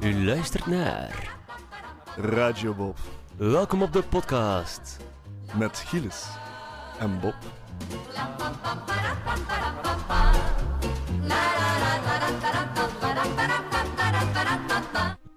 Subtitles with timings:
[0.00, 1.36] U luistert naar.
[2.16, 2.98] Radio Bob
[3.36, 4.96] Welkom op de podcast.
[5.54, 6.26] met Gilles
[6.98, 7.34] en Bob.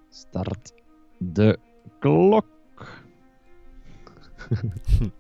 [0.10, 0.74] Start
[1.18, 1.60] de
[2.00, 2.46] klok.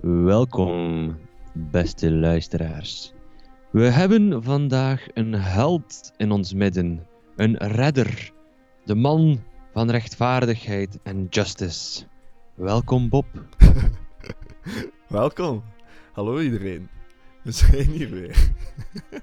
[0.00, 1.16] Welkom,
[1.52, 3.12] beste luisteraars.
[3.70, 8.32] We hebben vandaag een held in ons midden, een redder,
[8.84, 9.40] de man
[9.72, 12.04] van rechtvaardigheid en justice.
[12.54, 13.26] Welkom, Bob.
[15.08, 15.62] Welkom.
[16.12, 16.88] Hallo iedereen.
[17.42, 18.36] We zijn hier weer.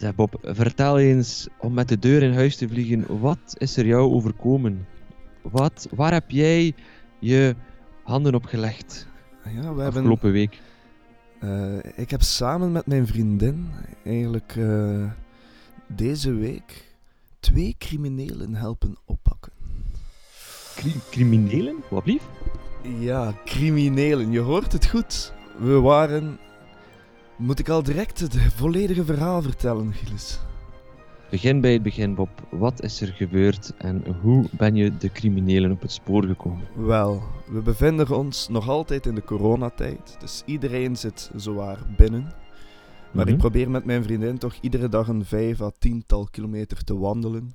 [0.00, 3.20] Ja, Bob, vertel eens om met de deur in huis te vliegen.
[3.20, 4.86] Wat is er jou overkomen?
[5.42, 6.74] Wat, waar heb jij
[7.18, 7.54] je
[8.02, 9.06] handen op gelegd
[9.44, 10.60] Ja, we hebben, afgelopen week?
[11.40, 13.70] eh, ik heb samen met mijn vriendin
[14.04, 15.10] eigenlijk eh,
[15.86, 16.84] deze week
[17.40, 19.52] twee criminelen helpen oppakken.
[20.76, 21.76] Cri- criminelen?
[21.90, 22.22] Wat blief?
[22.82, 24.30] Ja, criminelen.
[24.32, 25.32] Je hoort het goed.
[25.58, 26.38] We waren...
[27.36, 30.40] Moet ik al direct het volledige verhaal vertellen, Gilles?
[31.30, 32.28] Begin bij het begin, Bob.
[32.50, 36.64] Wat is er gebeurd en hoe ben je de criminelen op het spoor gekomen?
[36.76, 42.32] Wel, we bevinden ons nog altijd in de coronatijd, dus iedereen zit zowaar binnen.
[43.12, 43.34] Maar Mhm.
[43.34, 47.54] ik probeer met mijn vriendin toch iedere dag een vijf à tiental kilometer te wandelen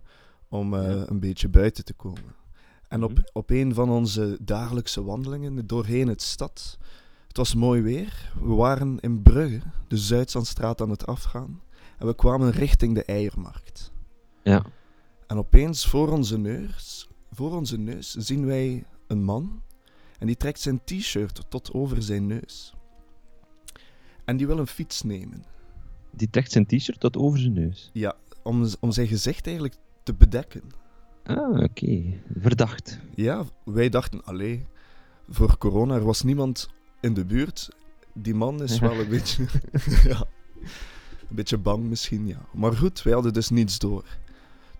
[0.50, 1.04] om eh, Ja.
[1.08, 2.24] een beetje buiten te komen.
[2.94, 3.22] En op, Mhm.
[3.34, 6.78] op een van onze dagelijkse wandelingen doorheen het stad,
[7.28, 11.62] het was mooi weer, we waren in Brugge, de Zuidzandstraat aan het afgaan,
[11.98, 13.92] en we kwamen richting de Eiermarkt.
[14.44, 14.66] Ja.
[15.28, 19.62] En opeens voor onze neus, voor onze neus zien wij een man
[20.20, 22.74] en die trekt zijn t-shirt tot over zijn neus.
[24.26, 25.44] En die wil een fiets nemen.
[26.12, 27.90] Die trekt zijn t-shirt tot over zijn neus.
[27.94, 30.82] Ja, om, om zijn gezicht eigenlijk te bedekken.
[31.24, 32.02] Ah, oké.
[32.40, 33.00] Verdacht.
[33.16, 34.66] Ja, wij dachten, allee,
[35.30, 36.70] voor corona, er was niemand
[37.02, 37.70] in de buurt.
[38.14, 39.46] Die man is wel een beetje,
[40.10, 40.26] ja,
[41.30, 42.46] een beetje bang misschien, ja.
[42.54, 44.04] Maar goed, wij hadden dus niets door.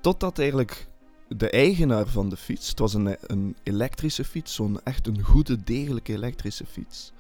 [0.02, 0.88] Totdat eigenlijk
[1.28, 5.64] de eigenaar van de fiets, het was een, een elektrische fiets, zo'n echt een goede,
[5.64, 7.12] degelijke elektrische fiets.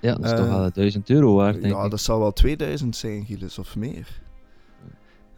[0.00, 1.90] Ja, dat is Eh, toch wel 1000 euro waard, denk ja, ik.
[1.90, 4.20] dat zou wel 2000 zijn, Gilles, of meer.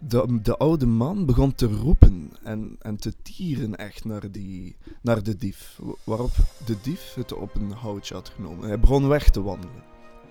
[0.00, 5.22] De, de oude man begon te roepen en, en te tieren echt naar, die, naar
[5.22, 5.78] de dief.
[5.82, 6.30] Wa- Waarop
[6.66, 8.68] de dief het op een houtje had genomen.
[8.68, 9.82] Hij begon weg te wandelen.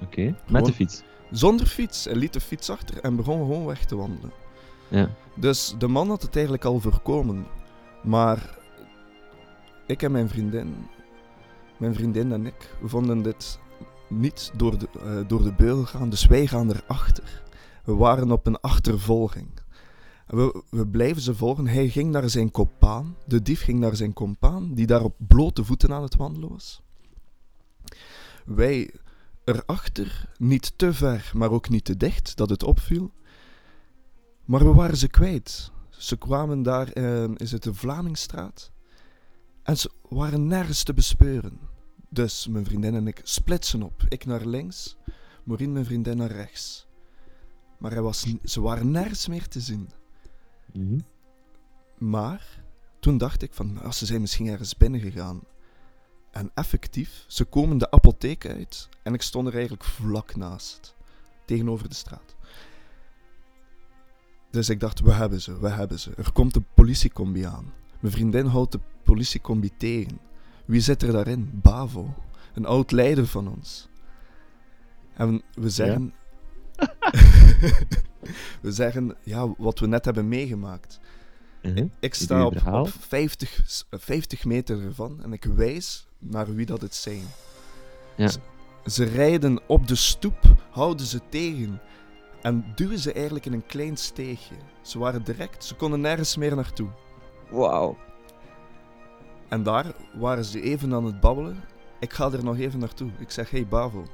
[0.02, 1.04] Oké, met de fiets.
[1.32, 2.04] Zonder fiets.
[2.06, 4.32] Hij liet de fiets achter en begon gewoon weg te wandelen.
[4.88, 5.10] Ja.
[5.36, 7.46] Dus de man had het eigenlijk al voorkomen.
[8.04, 8.58] Maar
[9.88, 10.76] ik en mijn vriendin,
[11.78, 13.60] mijn vriendin en ik, vonden dit
[14.10, 16.10] niet door de, eh, door de beugel gaan.
[16.10, 17.44] Dus wij gaan erachter.
[17.88, 19.48] We waren op een achtervolging.
[20.28, 21.68] We, we blijven ze volgen.
[21.68, 23.16] Hij ging naar zijn compaan.
[23.26, 26.82] De dief ging naar zijn compaan, die daar op blote voeten aan het wandelen was.
[28.46, 28.94] Wij
[29.44, 33.12] erachter, niet te ver, maar ook niet te dicht, dat het opviel.
[34.46, 35.72] Maar we waren ze kwijt.
[35.90, 38.72] Ze kwamen daar, eh, is het de Vlamingstraat?
[39.64, 41.60] En ze waren nergens te bespeuren.
[42.10, 44.04] Dus mijn vriendin en ik splitsen op.
[44.08, 44.98] Ik naar links,
[45.44, 46.87] Maureen, mijn vriendin, naar rechts.
[47.78, 49.90] Maar hij was, ze waren nergens meer te zien.
[50.74, 51.00] Mhm.
[51.98, 52.64] Maar
[53.00, 55.42] toen dacht ik van, als ze zijn misschien ergens binnen gegaan.
[56.32, 60.96] En effectief, ze komen de apotheek uit en ik stond er eigenlijk vlak naast.
[61.46, 62.36] Tegenover de straat.
[64.50, 66.12] Dus ik dacht, we hebben ze, we hebben ze.
[66.18, 67.74] Er komt een politiecombi aan.
[68.00, 70.20] Mijn vriendin houdt de politiecombi tegen.
[70.66, 71.50] Wie zit er daarin?
[71.54, 72.14] Bavo.
[72.54, 73.88] Een oud leider van ons.
[75.14, 76.14] En we zeggen...
[78.62, 81.00] we zeggen, ja, wat we net hebben meegemaakt.
[81.62, 81.88] Mhm.
[82.00, 82.82] Ik sta op, verhaal.
[82.82, 87.24] op 50, s- 50 meter ervan en ik wijs naar wie dat het zijn.
[88.16, 88.28] Ja.
[88.28, 88.40] Ze,
[88.86, 90.40] ze rijden op de stoep,
[90.72, 91.82] houden ze tegen
[92.42, 94.56] en duwen ze eigenlijk in een klein steegje.
[94.82, 96.90] Ze waren direct, ze konden nergens meer naartoe.
[97.50, 97.98] Wauw.
[99.50, 101.64] En daar waren ze even aan het babbelen.
[102.00, 103.10] Ik ga er nog even naartoe.
[103.20, 104.06] Ik zeg, hey Bavo,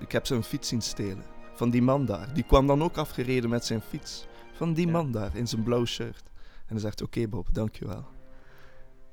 [0.00, 1.24] ik heb zijn fiets zien stelen.
[1.54, 2.34] Van die man daar.
[2.34, 4.26] Die kwam dan ook afgereden met zijn fiets.
[4.52, 4.92] Van die Ja.
[4.92, 6.22] man daar, in zijn blauw shirt.
[6.66, 8.04] En hij zegt, oké Bob, dankjewel.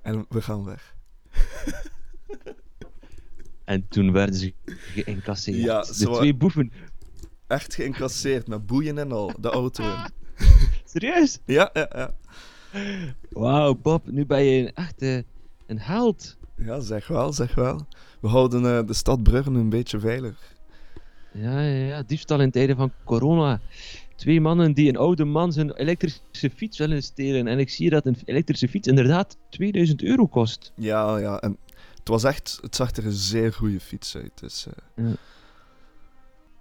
[0.02, 0.96] En we gaan weg.
[3.64, 5.58] En toen werden ze geïncasseerd.
[5.58, 6.72] Ja, de zo- twee boeven.
[7.48, 9.84] Echt geïncasseerd met boeien en al, de auto.
[10.86, 11.40] Serieus?
[11.46, 12.14] Ja, ja, ja.
[13.30, 15.18] Wauw, Bob, nu ben je echt eh,
[15.68, 16.38] een held.
[16.58, 17.88] Ja, zeg wel, zeg wel.
[18.22, 20.56] We houden eh, de stad Brugge een beetje veilig.
[21.34, 23.60] Ja, ja, ja, diefstal in tijden van corona.
[24.16, 27.48] Twee mannen die een oude man zijn elektrische fiets willen stelen.
[27.48, 30.72] En ik zie dat een elektrische fiets inderdaad 2000 euro kost.
[30.76, 31.40] Ja, ja.
[31.40, 31.58] En
[32.00, 34.40] het was echt, het zag er een zeer goede fiets uit.
[34.40, 35.06] Dus, eh,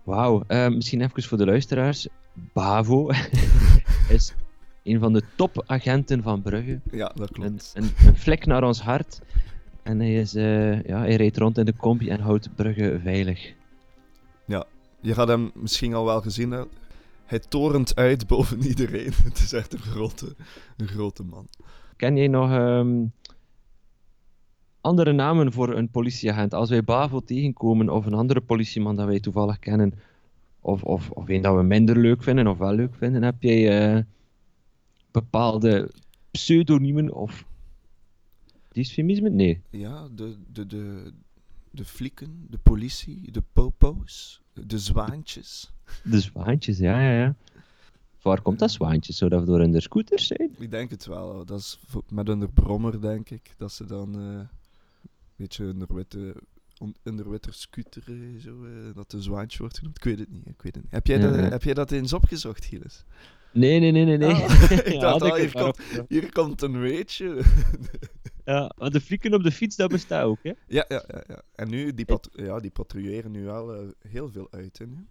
[0.02, 2.08] Wauw, eh, misschien even voor de luisteraars.
[2.52, 3.10] Bavo
[4.08, 4.34] is
[4.82, 6.80] een van de topagenten van Brugge.
[6.90, 7.72] ja, dat klopt.
[7.74, 9.20] een, een vlek naar ons hart.
[9.82, 13.54] En hij, is, eh, ja, hij rijdt rond in de combi en houdt Brugge veilig.
[15.00, 16.70] Je gaat hem misschien al wel gezien hebben.
[17.24, 19.12] Hij torent uit boven iedereen.
[19.22, 20.34] Het is echt een grote,
[20.76, 21.46] een grote man.
[21.96, 23.06] Ken jij nog ehm,
[24.80, 26.54] andere namen voor een politieagent?
[26.54, 29.92] Als wij Bavo tegenkomen of een andere politieman dat wij toevallig kennen,
[30.60, 33.94] of, of, of een dat we minder leuk vinden of wel leuk vinden, heb jij
[33.96, 34.02] eh,
[35.10, 35.90] bepaalde
[36.30, 37.44] pseudoniemen of
[38.68, 39.36] dysfemismen?
[39.36, 39.62] Nee.
[39.70, 41.12] Ja, de, de, de,
[41.70, 45.72] de flieken, de politie, de popo's, de zwaantjes.
[46.04, 47.34] De zwaantjes, ja, ja, ja.
[48.22, 49.12] Waar komt dat zwaantje?
[49.12, 50.54] Zou dat door hun scooters zijn?
[50.58, 51.44] Ik denk het wel.
[51.44, 51.78] Dat is
[52.08, 53.54] met hun brommer, denk ik.
[53.56, 54.12] Dat ze dan,
[55.36, 56.34] je, een witte,
[56.78, 59.96] on- een witte scooter, eh, zo, eh, dat de zwaantje wordt genoemd.
[59.96, 60.92] Ik weet het niet, ik weet het niet.
[60.92, 61.48] Heb jij, Ja, dat, ja.
[61.48, 63.04] heb jij dat eens opgezocht, Gilles?
[63.52, 64.34] Nee, nee, nee, nee, nee.
[64.34, 65.78] Ah, ik Ja, dacht al, hier komt,
[66.08, 67.42] hier komt een weetje.
[68.44, 70.52] Ja, maar de flieken op de fiets, dat bestaat ook, hè?
[70.66, 71.42] ja, ja, ja, ja.
[71.54, 75.06] En nu, die, ja, die patrouilleren nu wel eh, heel veel uit, hè, nu.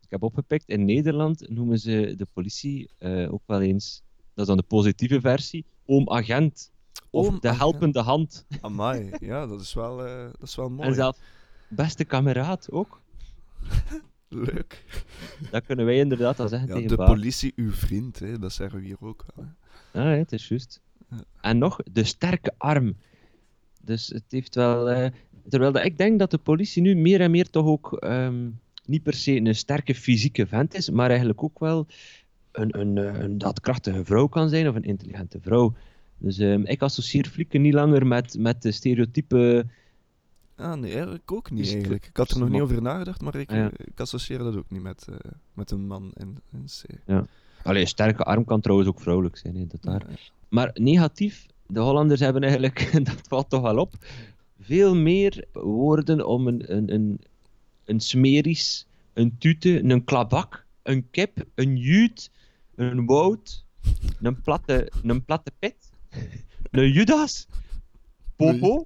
[0.00, 4.46] Ik heb opgepikt, in Nederland noemen ze de politie eh, ook wel eens, dat is
[4.46, 6.72] dan de positieve versie, oom agent.
[7.10, 7.60] Of Oom de agent.
[7.60, 8.46] helpende hand.
[8.60, 10.88] Amai, ja, dat is wel, eh, dat is wel mooi.
[10.88, 11.18] En zelf
[11.68, 13.00] beste kameraad ook.
[14.28, 14.84] Leuk.
[15.50, 18.78] Dat kunnen wij inderdaad al zeggen Ja, tegen de politie, uw vriend, hè, dat zeggen
[18.78, 19.46] we hier ook wel.
[19.92, 20.00] Hè.
[20.00, 20.80] Ah, ja, het is juist.
[21.10, 21.24] Ja.
[21.40, 22.96] En nog, de sterke arm.
[23.82, 24.90] Dus het heeft wel...
[24.90, 25.10] eh,
[25.48, 28.48] terwijl dat ik denk dat de politie nu meer en meer toch ook ehm,
[28.84, 31.86] niet per se een sterke fysieke vent is, maar eigenlijk ook wel
[32.52, 35.74] een, een, eh, een daadkrachtige vrouw kan zijn of een intelligente vrouw.
[36.18, 39.66] Dus ehm, ik associeer flikken niet langer met, met de stereotype...
[40.56, 42.06] Ah, nee, eigenlijk ook niet eigenlijk.
[42.06, 43.70] Ik had er nog niet over nagedacht, maar ik, ja.
[43.70, 45.06] eh, ik associeer dat ook niet met,
[45.54, 46.84] met een man in, in C.
[47.62, 50.04] Allee, sterke arm kan trouwens ook vrouwelijk zijn, hè, dat daar.
[50.08, 50.16] Ja,
[50.48, 53.94] Maar negatief, de Hollanders hebben eigenlijk, dat valt toch wel op,
[54.60, 57.20] veel meer woorden om een, een, een,
[57.84, 62.30] een smeris, een tute, een klabak, een kip, een juut,
[62.74, 63.64] een woud,
[64.20, 65.90] een platte, een platte pit,
[66.70, 67.46] een judas,
[68.36, 68.84] popo.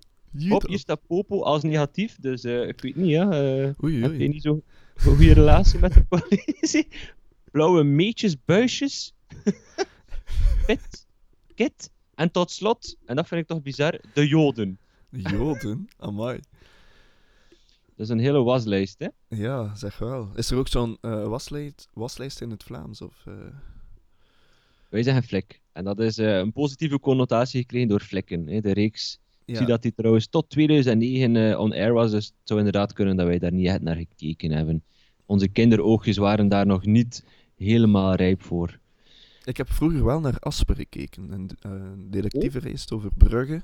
[0.48, 4.10] Op, hier staat popo als negatief, dus eh, ik weet niet, ja, eh, Oei, heb
[4.12, 4.28] je oei.
[4.28, 4.62] niet zo'n
[4.96, 6.88] zo goede relatie met de politie?
[7.50, 9.14] Blauwe meetjes, buisjes,
[10.66, 11.06] pit,
[11.60, 14.78] kit, en tot slot, en dat vind ik toch bizar, de joden.
[15.10, 15.88] Joden?
[15.98, 16.40] Amai.
[17.96, 19.08] Dat is een hele waslijst, hè?
[19.28, 20.30] Ja, zeg wel.
[20.34, 23.00] Is er ook zo'n eh, waslijst, waslijst in het Vlaams?
[23.00, 23.34] Of, eh,
[24.88, 25.60] Wij zeggen flik.
[25.72, 28.46] En dat is eh, een positieve connotatie gekregen door flikken.
[28.46, 28.60] Hè?
[28.60, 29.18] De reeks.
[29.44, 32.92] Ik zie dat die trouwens tot 2009 eh, on air was, dus het zou inderdaad
[32.92, 34.82] kunnen dat wij daar niet echt naar gekeken hebben.
[35.26, 37.24] Onze kinderoogjes waren daar nog niet
[37.56, 38.78] helemaal rijp voor.
[39.44, 41.32] Ik heb vroeger wel naar Asper gekeken.
[41.32, 43.62] Een eh, een detectivereis over Brugge.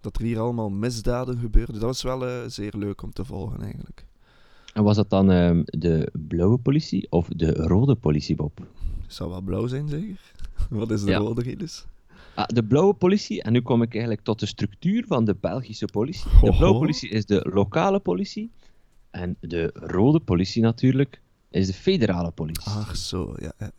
[0.00, 1.74] Dat er hier allemaal misdaden gebeurden.
[1.74, 4.04] Dat was wel eh, zeer leuk om te volgen eigenlijk.
[4.74, 8.58] En was dat dan ehm, de blauwe politie of de rode politie, Bob?
[9.02, 10.20] Het zou wel blauw zijn, zeker?
[10.70, 11.18] Wat is de Ja.
[11.18, 11.84] rode, Gilles?
[12.34, 15.86] Ah, de blauwe politie, en nu kom ik eigenlijk tot de structuur van de Belgische
[15.86, 16.30] politie.
[16.42, 18.50] De blauwe politie is de lokale politie.
[19.10, 22.72] En de rode politie natuurlijk is de federale politie.
[22.72, 23.52] Ach zo, ja.
[23.58, 23.70] ja,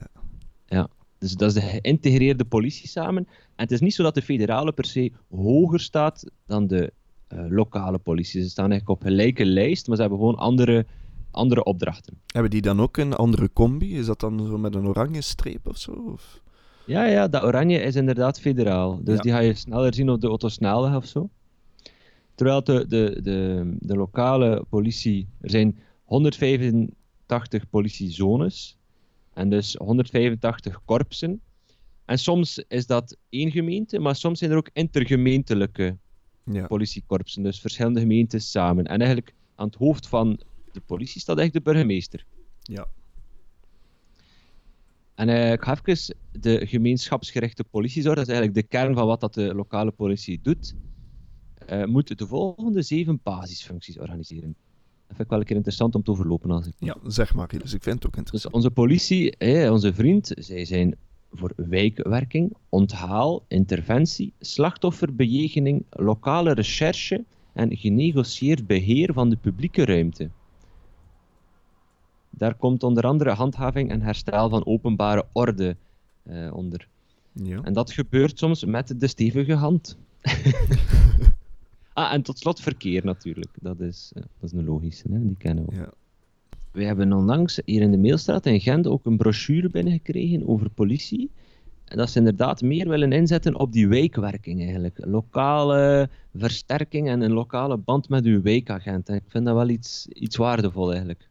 [0.65, 0.89] ja.
[1.23, 3.27] Dus dat is de geïntegreerde politie samen.
[3.27, 6.93] En het is niet zo dat de federale per se hoger staat dan de
[7.27, 8.41] eh, lokale politie.
[8.41, 10.85] Ze staan eigenlijk op gelijke lijst, maar ze hebben gewoon andere,
[11.31, 12.17] andere opdrachten.
[12.27, 13.97] Hebben die dan ook een andere combi?
[13.97, 15.91] Is dat dan zo met een oranje streep of zo?
[15.91, 16.41] Of?
[16.85, 18.99] Ja, ja, dat oranje is inderdaad federaal.
[19.03, 19.21] Dus Ja.
[19.21, 21.29] die ga je sneller zien op de autosnelweg of zo.
[22.35, 28.77] Terwijl de, de, de, de lokale politie, er zijn 185 politiezones
[29.33, 31.41] en dus 185 korpsen.
[32.05, 35.97] En soms is dat één gemeente, maar soms zijn er ook intergemeentelijke
[36.45, 36.67] Ja.
[36.67, 38.85] politiekorpsen, dus verschillende gemeentes samen.
[38.85, 40.39] En eigenlijk aan het hoofd van
[40.71, 42.25] de politie staat eigenlijk de burgemeester.
[42.61, 42.87] Ja.
[45.15, 49.19] En eh, ik ga even de gemeenschapsgerichte politiezorg, dat is eigenlijk de kern van wat
[49.21, 50.75] dat de lokale politie doet,
[51.53, 54.55] eh, moet de volgende zeven basisfuncties organiseren.
[55.15, 56.51] Vind ik wel een keer interessant om te overlopen.
[56.51, 56.73] Als ik...
[56.79, 57.73] Ja, zeg maar, Gilles.
[57.73, 58.53] Ik vind het ook Dus interessant.
[58.53, 59.35] onze politie,
[59.71, 60.95] onze vriend, zij zijn
[61.31, 70.29] voor wijkwerking, onthaal, interventie, slachtofferbejegening, lokale recherche en genegocieerd beheer van de publieke ruimte.
[72.29, 75.75] Daar komt onder andere handhaving en herstel van openbare orde
[76.23, 76.87] eh, onder.
[77.31, 77.61] Ja.
[77.61, 79.97] En dat gebeurt soms met de stevige hand.
[81.93, 83.51] ah, en tot slot verkeer natuurlijk.
[83.61, 85.27] Dat is, eh, dat is een logische, hè?
[85.27, 85.75] die kennen we.
[85.75, 85.91] Ja.
[86.71, 91.31] We hebben onlangs hier in de Meelstraat in Gent ook een brochure binnengekregen over politie.
[91.85, 94.97] En dat ze inderdaad meer willen inzetten op die wijkwerking eigenlijk.
[95.05, 99.09] Lokale versterking en een lokale band met uw wijkagent.
[99.09, 101.29] En ik vind dat wel iets, iets waardevol eigenlijk.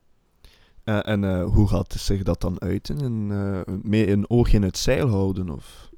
[0.84, 3.00] Eh, en eh, hoe gaat zich dat dan uiten?
[3.00, 5.50] En, eh, meer een oogje in het zeil houden?
[5.50, 5.90] Of...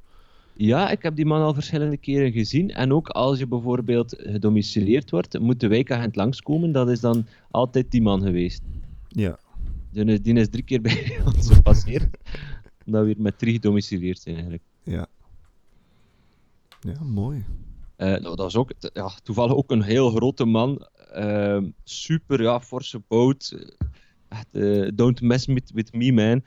[0.57, 2.71] Ja, ik heb die man al verschillende keren gezien.
[2.71, 6.73] En ook als je bijvoorbeeld gedomicileerd wordt, moet de wijkagent langskomen.
[6.73, 8.63] Dat is dan altijd die man geweest.
[9.09, 9.39] Ja.
[9.91, 12.19] Die is, die is drie keer bij ons gepasseerd.
[12.87, 14.65] Omdat we hier met drie gedomicileerd zijn eigenlijk.
[14.83, 15.07] Ja.
[16.81, 17.45] Ja, mooi.
[17.97, 20.87] Eh, nou, dat was ook ja, toevallig ook een heel grote man.
[21.13, 23.57] Ehm, super, ja, forse boot.
[24.53, 26.43] Echt, eh, don't mess with, with me, man.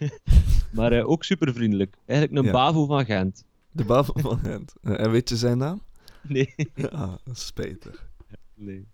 [0.76, 1.96] maar eh, ook super vriendelijk.
[2.06, 2.52] Eigenlijk een Ja.
[2.52, 3.44] bavo van Gent.
[3.70, 4.74] De Bavel van Gent.
[4.82, 5.80] Eh, en weet je zijn naam?
[6.28, 6.54] Nee.
[6.74, 8.08] Ja, spijtig.
[8.54, 8.86] nee.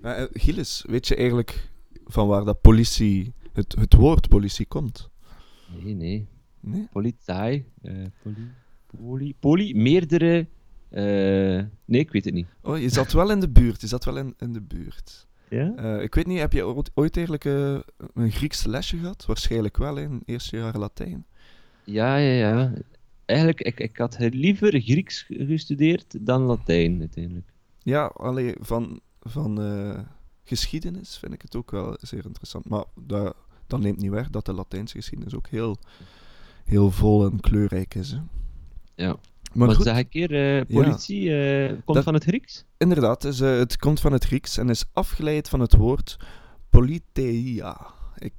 [0.00, 1.68] Maar, Gilles, weet je eigenlijk
[2.04, 5.10] van waar dat politie, het, het woord politie komt?
[5.82, 6.26] Nee, nee.
[6.60, 6.88] Nee?
[6.92, 7.64] Politie.
[8.22, 8.44] poli,
[8.86, 10.46] poli, poli, meerdere.
[11.84, 12.46] nee, ik weet het niet.
[12.62, 13.80] Oh, je zat wel in de buurt.
[13.80, 15.25] Je zat wel in, in de buurt.
[15.48, 15.74] Ja?
[15.76, 17.78] Eh, ik weet niet, heb je ooit, eigenlijk eh,
[18.14, 19.26] een Grieks lesje gehad?
[19.26, 21.26] Waarschijnlijk wel, in eerste jaar Latijn.
[21.84, 22.72] Ja, ja, ja.
[23.24, 27.52] Eigenlijk, ik, ik had liever Grieks gestudeerd dan Latijn uiteindelijk.
[27.78, 29.98] Ja, alleen van, van eh,
[30.44, 32.68] geschiedenis vind ik het ook wel zeer interessant.
[32.68, 33.36] Maar dat,
[33.66, 35.76] dat neemt niet weg dat de Latijnse geschiedenis ook heel,
[36.64, 38.10] heel vol en kleurrijk is.
[38.10, 38.18] Hè.
[38.94, 39.16] Ja.
[39.56, 40.58] Maar Wat goed, zeg ik hier?
[40.58, 42.64] eh, politie eh, komt Dat- van het Grieks?
[42.78, 46.16] inderdaad, dus, het komt van het Grieks en is afgeleid van het woord
[46.70, 47.86] politeia.
[48.18, 48.34] Ik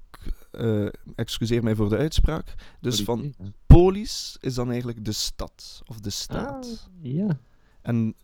[0.51, 2.53] eh, excuseer mij voor de uitspraak.
[2.81, 3.33] Dus van
[3.67, 6.89] polis is dan eigenlijk de stad of de staat.
[7.03, 7.39] Ah, ja.
[7.81, 8.15] En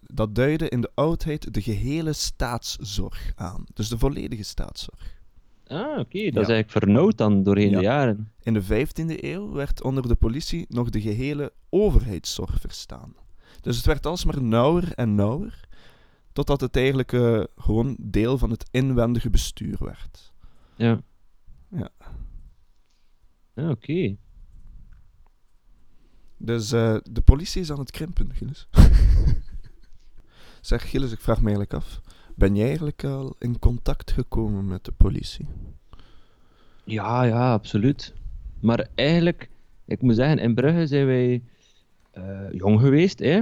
[0.00, 3.64] dat duidde in de oudheid de gehele staatszorg aan.
[3.74, 5.18] Dus de volledige staatszorg.
[5.70, 6.30] Ah, oké.
[6.30, 8.32] Dat is eigenlijk vernauwd dan doorheen de jaren.
[8.42, 13.14] In de 15e eeuw werd onder de politie nog de gehele overheidszorg verstaan.
[13.60, 15.60] Dus het werd alsmaar nauwer en nauwer,
[16.32, 20.32] totdat het eigenlijk eh, gewoon deel van het inwendige bestuur werd.
[20.76, 21.00] Ja.
[21.68, 21.90] Ja.
[23.54, 24.16] Ah, oké.
[26.36, 28.68] Dus eh, de politie is aan het krimpen, Gilles.
[30.60, 32.00] zeg Gilles, ik vraag me eigenlijk af,
[32.40, 35.46] ben jij eigenlijk al in contact gekomen met de politie?
[36.84, 38.14] Ja, ja, absoluut.
[38.60, 39.48] Maar eigenlijk,
[39.84, 41.42] ik moet zeggen, in Brugge zijn wij
[42.10, 43.34] eh, jong geweest, hè.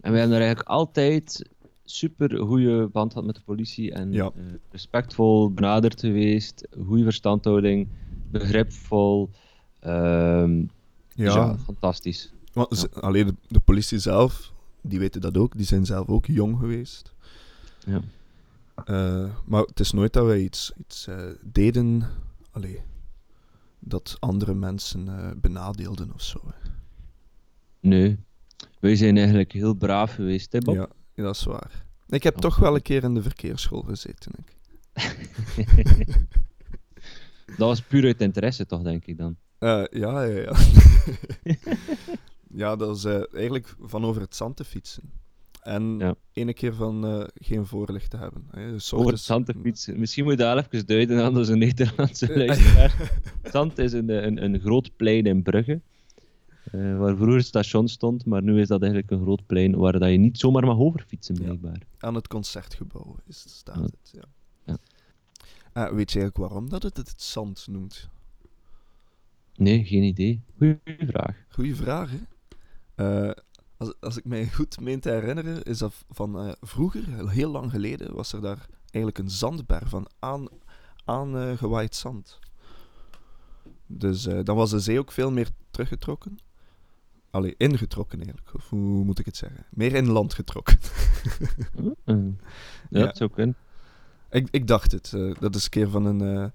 [0.00, 1.48] En wij hebben er eigenlijk altijd
[1.84, 4.24] super goede band gehad met de politie en Ja.
[4.36, 7.88] eh, respectvol benaderd geweest, goede verstandhouding,
[8.30, 9.30] begripvol.
[9.80, 10.64] ehm,
[11.16, 12.32] dus ja, fantastisch.
[12.52, 14.52] Want alleen de, de politie zelf,
[14.82, 17.14] die weten dat ook, die zijn zelf ook jong geweest.
[17.86, 18.00] Ja.
[18.84, 22.02] Eh, maar het is nooit dat wij iets, iets eh, deden,
[22.50, 22.80] allee,
[23.78, 26.40] dat andere mensen eh, benadeelden of zo.
[26.44, 26.68] hè.
[27.80, 28.18] Nee,
[28.80, 30.74] wij zijn eigenlijk heel braaf geweest, hè Bob?
[30.74, 31.84] Ja, ja, dat is waar.
[32.08, 32.40] Ik heb Oh.
[32.40, 34.32] toch wel een keer in de verkeersschool gezeten.
[34.38, 34.58] Ik.
[37.46, 39.36] Dat was puur uit interesse toch, denk ik dan.
[39.58, 40.52] Ja, ja, ja.
[42.62, 45.10] ja, dat is eigenlijk van over het zand te fietsen.
[45.60, 46.14] En Ja.
[46.32, 48.44] ene keer van eh, geen voorlicht te hebben.
[48.50, 48.70] Hè.
[48.70, 49.98] Dus ochtends- zand te fietsen.
[50.00, 53.20] Misschien moet je dat even duiden aan onze Nederlandse Eh, luisteraar.
[53.42, 55.80] Zand is een, een, een groot plein in Brugge.
[56.72, 59.98] eh, waar vroeger het station stond, maar nu is dat eigenlijk een groot plein waar
[59.98, 61.42] dat je niet zomaar mag overfietsen, Ja.
[61.42, 61.82] blijkbaar.
[61.98, 63.82] Aan het concertgebouw is, staat Ja.
[63.82, 64.22] het, ja.
[64.64, 64.76] Ja.
[65.72, 68.08] Ah, weet je eigenlijk waarom dat het het zand noemt?
[69.56, 70.40] Nee, geen idee.
[70.58, 71.36] Goeie vraag.
[71.48, 72.18] Goeie vraag, hè?
[72.94, 73.30] Eh,
[73.80, 77.70] als, als ik mij goed meen te herinneren, is dat van eh, vroeger, heel lang
[77.70, 80.48] geleden, was er daar eigenlijk een zandberg van aan,
[81.04, 82.38] aan eh, gewaaid zand.
[83.86, 86.38] Dus eh, dan was de zee ook veel meer teruggetrokken.
[87.30, 88.54] Allee, ingetrokken eigenlijk.
[88.54, 89.66] Of hoe moet ik het zeggen?
[89.70, 90.78] Meer in land getrokken.
[91.76, 92.14] Hm, eh,
[92.90, 93.56] ja, dat zou kunnen.
[94.30, 95.12] ik, ik dacht het.
[95.12, 96.50] eh, dat is een keer van een, eh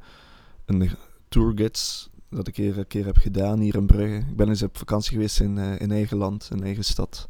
[0.65, 0.91] een
[1.27, 4.15] tourgids dat ik een keer heb gedaan hier in Brugge.
[4.15, 7.29] Ik ben eens op vakantie geweest in, eh, in eigen land, in eigen stad.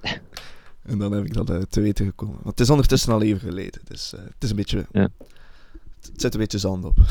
[0.90, 2.34] en dan heb ik dat eh, te weten gekomen.
[2.34, 4.86] Want het is ondertussen al even geleden, dus eh, het is een beetje...
[4.92, 5.08] Ja.
[6.00, 6.96] Het zit een beetje zand op.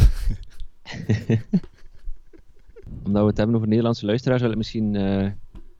[3.05, 4.93] Omdat we het hebben over Nederlandse luisteraars, wil ik misschien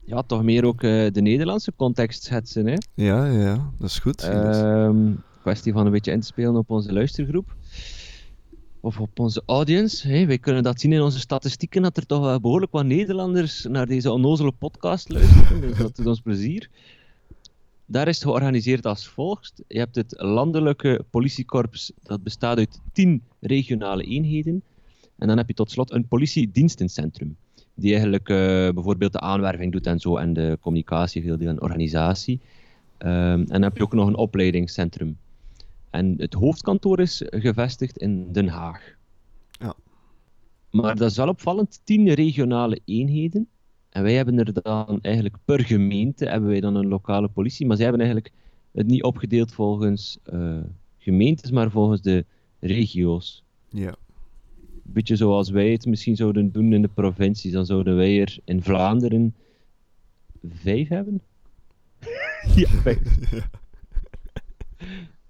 [0.04, 2.66] ja, toch meer ook de Nederlandse context schetsen.
[2.66, 2.76] Hè?
[2.94, 4.22] Ja, ja, dat is goed.
[4.22, 5.12] Ehm
[5.48, 7.54] kwestie van een beetje in te spelen op onze luistergroep.
[8.80, 10.08] Of op onze audience.
[10.08, 10.26] Hè.
[10.26, 13.86] Wij kunnen dat zien in onze statistieken, dat er toch wel behoorlijk wat Nederlanders naar
[13.86, 15.60] deze onnozele podcast luisteren.
[15.60, 16.70] dus dat doet ons plezier.
[17.86, 19.62] Daar is het georganiseerd als volgt.
[19.68, 24.62] Je hebt het landelijke politiekorps, dat bestaat uit tien regionale eenheden.
[25.18, 27.36] En dan heb je tot slot een politiedienstencentrum.
[27.74, 28.36] Die eigenlijk eh,
[28.70, 32.40] bijvoorbeeld de aanwerving doet en zo, en de communicatie, veel deel en organisatie.
[32.98, 35.16] Ehm, en dan heb je ook nog een opleidingscentrum.
[35.90, 38.96] En het hoofdkantoor is gevestigd in Den Haag.
[39.50, 39.74] Ja.
[40.70, 43.48] Maar dat is wel opvallend, tien regionale eenheden.
[43.88, 47.66] En wij hebben er dan eigenlijk per gemeente hebben wij dan een lokale politie.
[47.66, 48.34] Maar zij hebben eigenlijk
[48.72, 50.60] het niet opgedeeld volgens eh,
[50.98, 52.24] gemeentes, maar volgens de
[52.60, 53.44] regio's.
[53.68, 53.94] Ja.
[54.82, 57.52] Beetje zoals wij het misschien zouden doen in de provincies.
[57.52, 59.34] Dan zouden wij er in Vlaanderen
[60.42, 61.22] vijf hebben.
[62.54, 63.18] ja, vijf.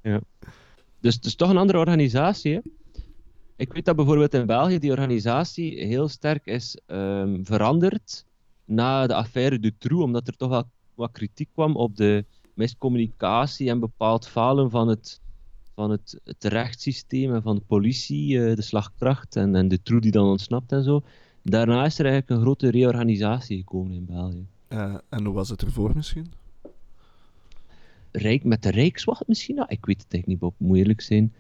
[0.03, 0.21] ja.
[1.01, 2.61] Dus het is toch een andere organisatie.
[3.57, 8.25] Ik weet dat bijvoorbeeld in België die organisatie heel sterk is ehm, veranderd
[8.65, 12.25] na de affaire Dutroux, omdat er toch wel wat kritiek kwam op de
[12.55, 15.21] miscommunicatie en bepaald falen van het,
[15.75, 20.01] van het, het rechtssysteem en van de politie, eh, de slagkracht en, en de troe
[20.01, 21.03] die dan ontsnapt en zo.
[21.43, 24.47] Daarna is er eigenlijk een grote reorganisatie gekomen in België.
[24.69, 26.33] Eh, en hoe was het ervoor misschien?
[28.19, 29.55] Rijk, met de Rijkswacht misschien?
[29.57, 30.55] Nou, ik weet het eigenlijk niet, Bob.
[30.69, 31.33] Moet eerlijk zijn.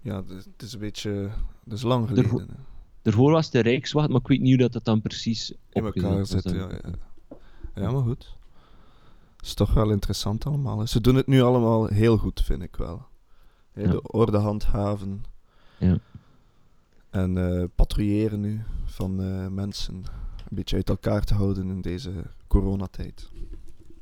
[0.00, 1.30] Ja, het is- een beetje...
[1.64, 2.38] Dat is lang geleden.
[2.38, 2.44] Hè.
[3.02, 6.02] Daarvoor was de Rijkswacht, maar ik weet niet hoe dat, dat dan precies In elkaar
[6.02, 6.54] dan.
[6.54, 6.90] ja, ja.
[7.74, 8.36] Ja, maar goed.
[9.36, 10.78] Het is toch wel interessant allemaal.
[10.78, 10.86] hè.
[10.86, 13.06] Ze doen het nu allemaal heel goed, vind ik wel.
[13.74, 13.90] Ja.
[13.90, 15.24] De orde handhaven.
[15.78, 15.98] Ja.
[17.10, 19.94] En eh, patrouilleren nu van eh, mensen.
[19.94, 20.04] Een
[20.56, 22.12] beetje uit elkaar te houden in deze
[22.46, 23.30] coronatijd.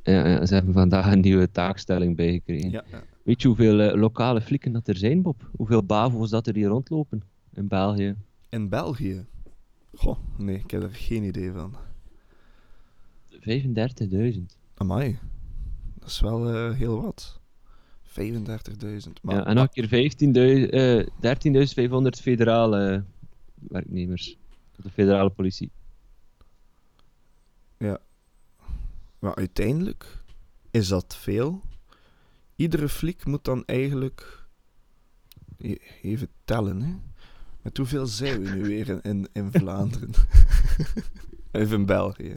[0.09, 2.71] Ja, ja, ze hebben vandaag een nieuwe taakstelling bijgekregen.
[2.71, 3.03] Ja, ja.
[3.23, 5.51] Weet je hoeveel eh, lokale flikken dat er zijn, Bob?
[5.57, 8.17] Hoeveel bavo's dat er hier rondlopen in België?
[8.49, 9.27] In België?
[9.95, 11.77] Goh, nee, ik heb er geen idee van.
[13.31, 13.39] 35.000.
[14.75, 15.19] Amai,
[15.99, 17.41] dat is wel eh, heel wat.
[18.05, 18.15] 35.000.
[19.23, 21.07] Maar, Ja, en nog een keer 15.000, eh
[21.91, 23.05] 13.500 federale
[23.55, 24.39] werknemers.
[24.77, 25.71] De federale politie.
[29.19, 30.23] Maar uiteindelijk
[30.71, 31.63] is dat veel.
[32.57, 34.47] Iedere fliek moet dan eigenlijk
[35.59, 36.83] e- even tellen.
[36.83, 36.95] Hè?
[37.63, 40.11] Met hoeveel zijn we nu weer in, in, in Vlaanderen?
[41.51, 42.35] even in België.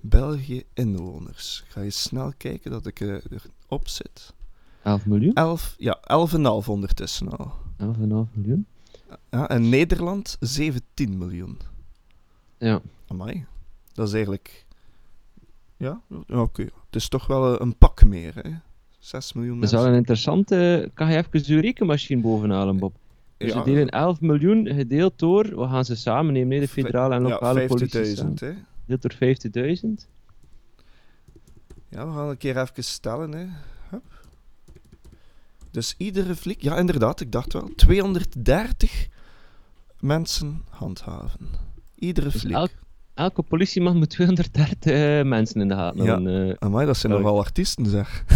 [0.00, 1.64] België inwoners.
[1.68, 3.14] Ga je snel kijken dat ik eh,
[3.66, 4.34] erop zit.
[4.82, 5.34] 11 miljoen?
[5.34, 6.00] 11, ja,
[6.62, 7.54] 11,5 ondertussen al.
[7.82, 8.66] 11,5 miljoen?
[9.30, 11.58] Ja, en Nederland 17 miljoen.
[12.58, 12.80] Ja.
[13.06, 13.46] Amai.
[13.92, 14.65] Dat is eigenlijk...
[15.76, 16.62] Ja, oké.
[16.62, 18.50] Het is toch wel een, een pak meer, hè.
[18.98, 19.78] 6 miljoen Dat is mensen.
[19.78, 20.90] wel een interessante...
[20.94, 22.96] Kan je even uw rekenmachine bovenhalen, Bob?
[23.36, 23.58] Dus Ja.
[23.58, 25.42] we delen 11 miljoen gedeeld door...
[25.60, 28.16] We gaan ze samen nemen, hè, de federale en lokale ja, politie.
[28.16, 28.52] 50.000, hè.
[28.86, 29.14] Gedeeld door
[30.04, 30.08] 50.000.
[31.88, 33.46] Ja, we gaan een keer even stellen, hè.
[33.90, 34.24] Hup.
[35.70, 36.62] Dus iedere fliek...
[36.62, 37.70] Ja, inderdaad, ik dacht wel.
[37.76, 39.08] 230
[40.00, 41.48] mensen handhaven.
[41.94, 42.76] Iedere Dus fliek.
[43.16, 46.20] Elk- Elke politieman moet 230 eh, mensen in de gaten Ja.
[46.48, 46.54] eh.
[46.58, 47.22] Amai, dat zijn Elk.
[47.22, 48.24] nogal artiesten, zeg.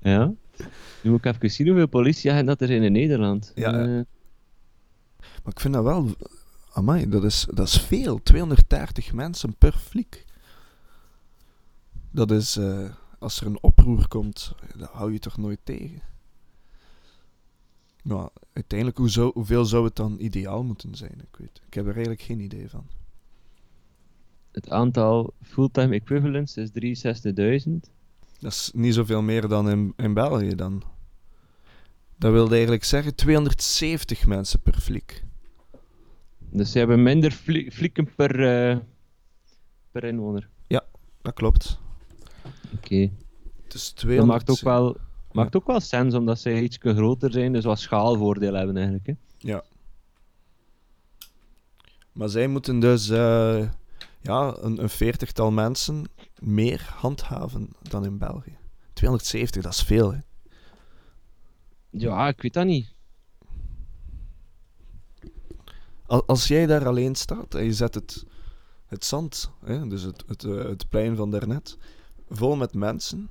[0.00, 0.32] ja.
[1.02, 3.52] Nu moet ik even zien hoeveel politieagenten dat er zijn in Nederland.
[3.54, 3.72] Ja.
[3.80, 3.86] Eh,
[5.16, 6.08] Maar ik vind dat wel...
[6.72, 8.22] Amai, dat is, dat is veel.
[8.22, 10.24] 230 mensen per fliek.
[12.10, 12.58] Dat is...
[13.18, 16.02] als er een oproer komt, dat hou je toch nooit tegen.
[18.02, 21.14] Maar uiteindelijk, hoe hoeveel zou het dan ideaal moeten zijn?
[21.20, 22.86] Ik, weet, ik heb er eigenlijk geen idee van.
[24.52, 26.70] het aantal fulltime equivalents is
[27.66, 27.70] 63.000.
[28.40, 30.82] Dat is niet zoveel meer dan in, in België dan.
[32.16, 35.24] Dat wilde eigenlijk zeggen 270 mensen per fliek.
[36.50, 38.78] Dus ze hebben minder fli- flikken per, eh,
[39.90, 40.48] per inwoner.
[41.22, 41.78] Dat klopt.
[42.74, 43.10] Oké.
[43.68, 44.38] Dus Dat 200...
[44.38, 44.96] maakt ook, wel,
[45.32, 49.06] maakt ook wel sens, omdat zij iets groter zijn, dus wat schaalvoordeel hebben eigenlijk.
[49.06, 49.12] Hè.
[49.38, 49.64] Ja.
[52.12, 53.68] Maar zij moeten dus eh,
[54.20, 56.04] ja, een, een veertigtal mensen
[56.38, 58.56] meer handhaven dan in België.
[58.92, 60.18] 270, dat is veel, hè?
[61.90, 62.94] Ja, ik weet dat niet.
[66.06, 68.24] Al- Als jij daar alleen staat en je zet het,
[68.86, 71.78] het zand, hè, dus het, het, eh, het plein van daarnet,
[72.28, 73.30] vol met mensen,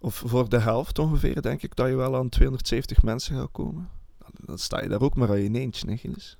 [0.00, 3.88] Of voor de helft ongeveer, denk ik, dat je wel aan 270 mensen gaat komen.
[4.44, 6.38] Dan- sta je daar ook maar aan je eentje, hè, Gilles?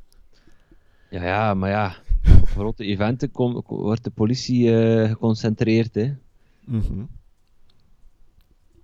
[1.10, 1.96] Ja, ja, maar ja.
[2.40, 6.14] Op grote eventen kom- wordt de politie eh, geconcentreerd, hè.
[6.64, 7.02] Mhm.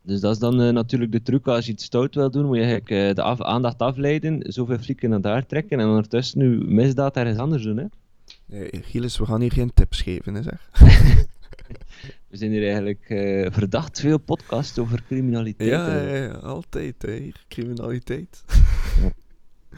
[0.02, 1.46] Dus dat is dan eh, natuurlijk de truc.
[1.46, 4.78] Als je iets stout wil doen, moet je eigenlijk eh, de af- aandacht afleiden, zoveel
[4.78, 7.84] flikken naar daar trekken en ondertussen nu misdaad ergens anders doen, hè.
[8.46, 10.68] Nee, Gilles, we gaan hier geen tips geven, hè, zeg.
[12.31, 15.70] We zijn hier eigenlijk eh, verdacht veel podcasts over criminaliteit.
[15.70, 17.33] Ja, ja, ja, altijd, hè.
[17.48, 18.44] Criminaliteit.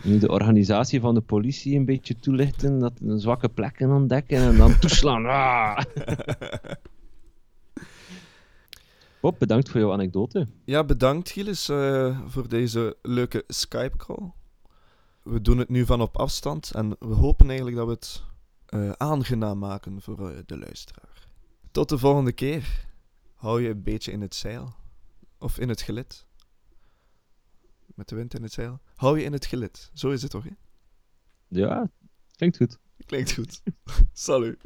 [0.03, 4.57] Nu de organisatie van de politie een beetje toelichten, dat een zwakke plekken ontdekken en
[4.57, 5.25] dan toeslaan.
[5.37, 5.79] Ah!
[9.21, 10.49] Bob, bedankt voor jouw anekdote.
[10.65, 14.33] Ja, bedankt Gilles eh, voor deze leuke Skype-call.
[15.23, 18.23] We doen het nu van op afstand en we hopen eigenlijk dat we het
[18.67, 21.26] eh, aangenaam maken voor de luisteraar.
[21.77, 22.87] Tot de volgende keer.
[23.35, 24.75] Hou je een beetje in het zeil.
[25.39, 26.27] Of in het gelid.
[27.95, 28.81] Met de wind in het zeil.
[28.95, 29.91] Hou je in het gelid.
[29.95, 30.51] Zo is het toch, hè?
[31.49, 31.91] Ja,
[32.37, 32.79] klinkt goed.
[33.07, 33.63] Klinkt goed.
[34.13, 34.61] Salut.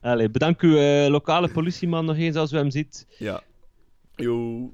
[0.00, 3.06] Allee, bedankt uw eh, lokale politieman nog eens als u hem ziet.
[3.18, 3.42] Ja.
[4.14, 4.70] Yo.